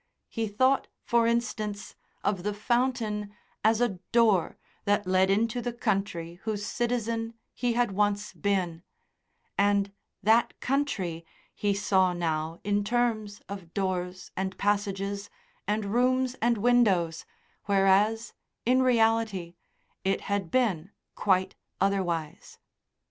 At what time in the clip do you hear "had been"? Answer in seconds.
20.21-20.89